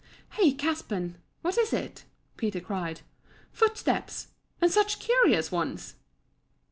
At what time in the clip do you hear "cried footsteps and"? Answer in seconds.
2.59-4.71